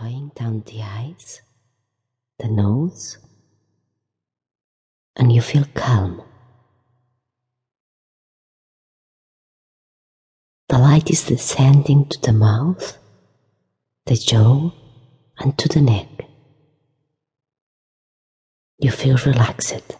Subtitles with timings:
[0.00, 1.42] going down the eyes,
[2.38, 3.18] the nose,
[5.16, 6.22] and you feel calm.
[10.68, 12.96] The light is descending to the mouth,
[14.06, 14.70] the jaw,
[15.38, 16.08] and to the neck.
[18.78, 19.96] You feel relaxed.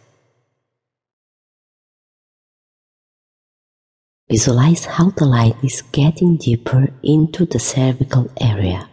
[4.29, 8.89] Visualize how the light is getting deeper into the cervical area,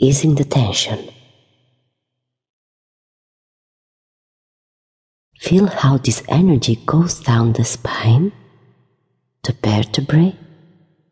[0.00, 1.10] easing the tension.
[5.38, 8.32] Feel how this energy goes down the spine,
[9.42, 10.34] the vertebrae,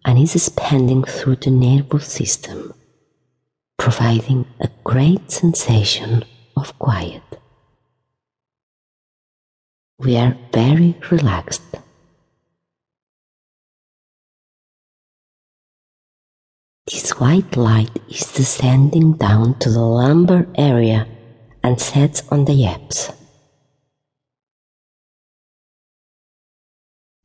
[0.05, 2.73] and is expanding through the nervous system,
[3.77, 6.25] providing a great sensation
[6.57, 7.23] of quiet.
[9.99, 11.78] We are very relaxed.
[16.91, 21.07] This white light is descending down to the lumbar area
[21.63, 23.13] and sets on the yaps.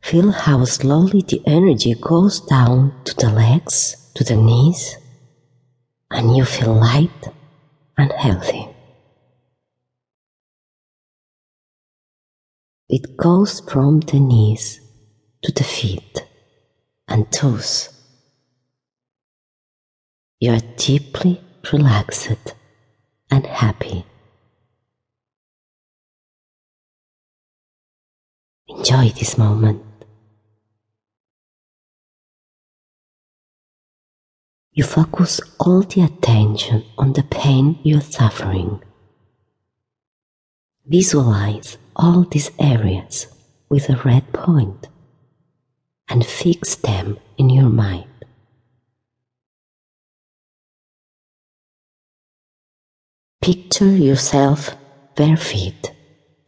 [0.02, 4.98] Feel how slowly the energy goes down to the legs, to the knees,
[6.12, 7.30] and you feel light
[7.98, 8.68] and healthy.
[12.90, 14.82] It goes from the knees
[15.44, 16.26] to the feet
[17.08, 17.93] and toes.
[20.44, 21.40] You are deeply
[21.72, 22.54] relaxed
[23.32, 24.06] and happy.
[28.68, 29.82] Enjoy this moment.
[34.74, 38.84] You focus all the attention on the pain you are suffering.
[40.86, 43.28] Visualize all these areas
[43.70, 44.90] with a red point
[46.10, 48.13] and fix them in your mind.
[53.44, 54.74] Picture yourself
[55.18, 55.92] bare feet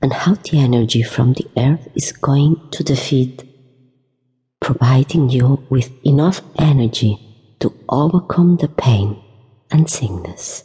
[0.02, 3.44] and how the energy from the earth is going to the feet,
[4.62, 7.20] providing you with enough energy
[7.60, 9.22] to overcome the pain
[9.70, 10.64] and sickness.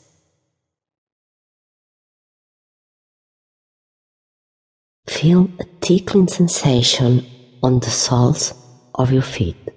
[5.09, 7.27] Feel a tickling sensation
[7.60, 8.54] on the soles
[8.94, 9.69] of your feet.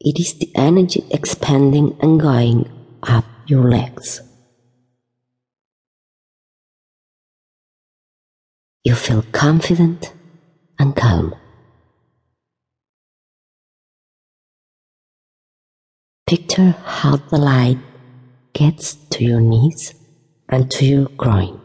[0.00, 2.70] It is the energy expanding and going
[3.02, 4.22] up your legs.
[8.82, 10.14] You feel confident
[10.78, 11.34] and calm.
[16.26, 17.76] Picture how the light
[18.54, 19.94] gets to your knees
[20.48, 21.60] and to your groin.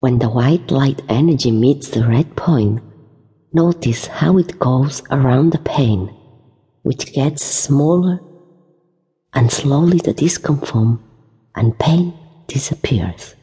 [0.00, 2.82] When the white light energy meets the red point,
[3.52, 6.12] notice how it goes around the pain,
[6.82, 8.18] which gets smaller,
[9.32, 10.98] and slowly the discomfort
[11.54, 12.14] and pain
[12.46, 13.34] disappears.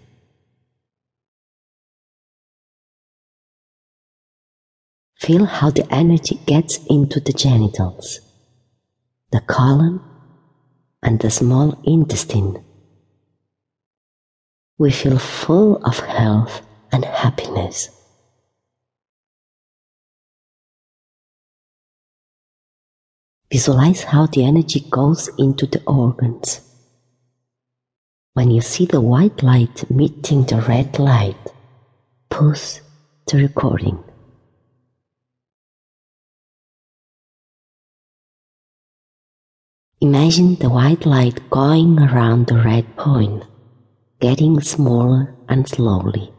[5.17, 8.19] Feel how the energy gets into the genitals,
[9.31, 10.01] the colon,
[11.03, 12.63] and the small intestine.
[14.79, 17.89] We feel full of health and happiness.
[23.51, 26.70] Visualize how the energy goes into the organs.
[28.41, 31.37] When you see the white light meeting the red light,
[32.27, 32.81] pause
[33.27, 34.03] the recording.
[39.99, 43.43] Imagine the white light going around the red point,
[44.19, 46.33] getting smaller and slowly.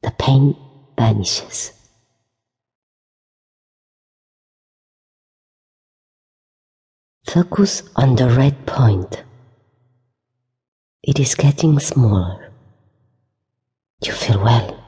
[0.00, 0.56] The pain
[0.96, 1.72] vanishes.
[7.26, 9.22] Focus on the red point.
[11.06, 12.50] It is getting smaller.
[14.02, 14.82] You feel well.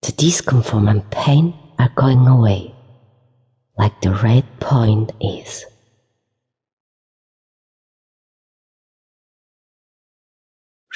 [0.00, 2.74] The discomfort and pain are going away,
[3.76, 5.66] like the red point is.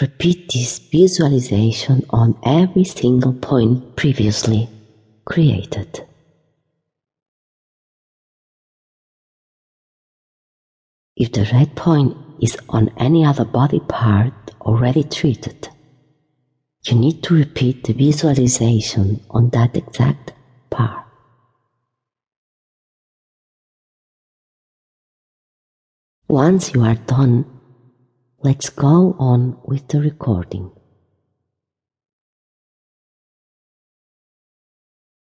[0.01, 4.71] Repeat this visualization on every single point previously
[5.27, 6.07] created.
[11.21, 15.69] If the red point is on any other body part already treated,
[16.87, 20.33] you need to repeat the visualization on that exact
[20.71, 21.05] part.
[26.29, 27.47] Once you are done,
[28.45, 30.71] let's go on with the recording.